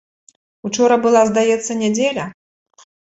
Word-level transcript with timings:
Учора 0.69 0.97
была, 1.03 1.21
здаецца, 1.31 1.71
нядзеля? 1.83 2.25